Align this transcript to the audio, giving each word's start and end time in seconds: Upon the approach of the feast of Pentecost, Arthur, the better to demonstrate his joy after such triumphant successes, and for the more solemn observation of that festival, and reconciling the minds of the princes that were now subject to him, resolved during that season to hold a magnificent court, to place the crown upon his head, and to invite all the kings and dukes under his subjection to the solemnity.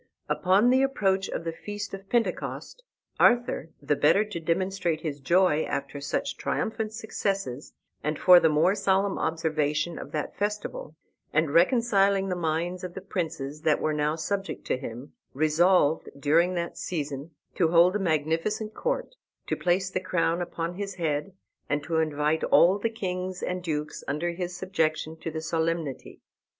Upon 0.27 0.71
the 0.71 0.81
approach 0.81 1.29
of 1.29 1.43
the 1.43 1.51
feast 1.51 1.93
of 1.93 2.09
Pentecost, 2.09 2.81
Arthur, 3.19 3.69
the 3.83 3.95
better 3.95 4.25
to 4.25 4.39
demonstrate 4.39 5.01
his 5.01 5.19
joy 5.19 5.63
after 5.65 6.01
such 6.01 6.37
triumphant 6.37 6.91
successes, 6.91 7.73
and 8.03 8.17
for 8.17 8.39
the 8.39 8.49
more 8.49 8.73
solemn 8.73 9.19
observation 9.19 9.99
of 9.99 10.11
that 10.11 10.35
festival, 10.35 10.95
and 11.31 11.53
reconciling 11.53 12.29
the 12.29 12.35
minds 12.35 12.83
of 12.83 12.95
the 12.95 12.99
princes 13.01 13.61
that 13.61 13.79
were 13.79 13.93
now 13.93 14.15
subject 14.15 14.65
to 14.65 14.77
him, 14.77 15.13
resolved 15.35 16.09
during 16.19 16.55
that 16.55 16.79
season 16.79 17.29
to 17.53 17.67
hold 17.67 17.95
a 17.95 17.99
magnificent 17.99 18.73
court, 18.73 19.13
to 19.45 19.55
place 19.55 19.91
the 19.91 19.99
crown 19.99 20.41
upon 20.41 20.73
his 20.73 20.95
head, 20.95 21.31
and 21.69 21.83
to 21.83 21.97
invite 21.97 22.43
all 22.45 22.79
the 22.79 22.89
kings 22.89 23.43
and 23.43 23.61
dukes 23.61 24.03
under 24.07 24.31
his 24.31 24.57
subjection 24.57 25.15
to 25.15 25.29
the 25.29 25.41
solemnity. 25.41 26.21